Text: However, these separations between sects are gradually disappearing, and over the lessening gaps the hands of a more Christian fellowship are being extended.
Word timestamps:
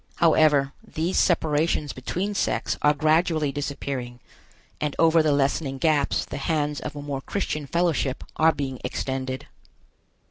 However, 0.15 0.71
these 0.83 1.19
separations 1.19 1.93
between 1.93 2.33
sects 2.33 2.75
are 2.81 2.95
gradually 2.95 3.51
disappearing, 3.51 4.19
and 4.79 4.95
over 4.97 5.21
the 5.21 5.31
lessening 5.31 5.77
gaps 5.77 6.25
the 6.25 6.37
hands 6.37 6.79
of 6.79 6.95
a 6.95 7.03
more 7.03 7.21
Christian 7.21 7.67
fellowship 7.67 8.23
are 8.35 8.51
being 8.51 8.79
extended. 8.83 9.45